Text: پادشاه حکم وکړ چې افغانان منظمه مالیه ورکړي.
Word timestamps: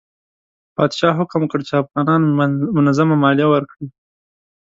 پادشاه 0.75 1.15
حکم 1.19 1.41
وکړ 1.43 1.59
چې 1.67 1.73
افغانان 1.83 2.21
منظمه 2.77 3.15
مالیه 3.23 3.47
ورکړي. 3.49 3.87